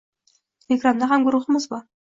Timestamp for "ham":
1.15-1.29